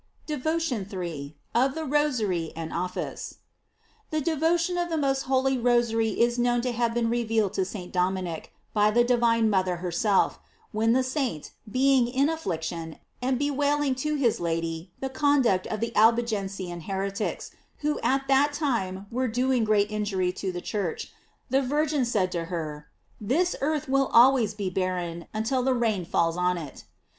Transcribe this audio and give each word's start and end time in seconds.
DEVOTION 0.25 0.87
III. 0.91 1.37
OF 1.53 1.75
THE 1.75 1.85
ROSAKY 1.85 2.51
AND 2.55 2.73
OFFICE. 2.73 3.35
THE 4.09 4.19
devotion 4.19 4.75
of 4.79 4.89
the 4.89 4.97
most 4.97 5.25
holy 5.29 5.59
Rosary 5.59 6.19
is 6.19 6.39
known 6.39 6.61
to 6.61 6.71
have 6.71 6.95
been 6.95 7.07
revealed 7.07 7.53
to 7.53 7.65
St. 7.65 7.93
Dominic 7.93 8.51
by 8.73 8.89
the 8.89 9.03
divine 9.03 9.47
mother 9.47 9.75
herself, 9.75 10.39
when 10.71 10.93
the 10.93 11.03
saint, 11.03 11.51
being 11.71 12.07
in 12.07 12.29
affliction, 12.29 12.97
and 13.21 13.37
bewailing 13.37 13.93
to 13.93 14.15
his 14.15 14.39
Lady 14.39 14.91
the 15.01 15.09
conduct 15.09 15.67
of 15.67 15.81
the 15.81 15.95
Albigensian 15.95 16.81
heretics, 16.85 17.51
who 17.81 17.99
at 17.99 18.27
that 18.27 18.53
time 18.53 19.05
were 19.11 19.27
doing 19.27 19.63
great 19.63 19.91
injury 19.91 20.31
to 20.31 20.51
the 20.51 20.61
Church, 20.61 21.11
the 21.51 21.61
Virgin 21.61 22.05
said 22.05 22.31
to 22.31 22.45
her: 22.45 22.87
"This 23.21 23.55
earth 23.61 23.87
will 23.87 24.07
always 24.11 24.55
be 24.55 24.71
barren, 24.71 25.27
until 25.31 25.61
the 25.61 25.75
rain 25.75 26.05
falls 26.05 26.37
on 26.37 26.57
it." 26.57 26.85